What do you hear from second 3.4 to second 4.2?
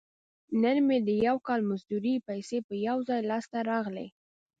ته راغلي.